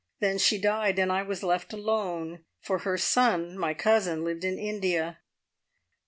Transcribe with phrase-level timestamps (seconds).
[0.19, 4.57] Then she died and I was left alone, for her son, my cousin, lived in
[4.57, 5.19] India.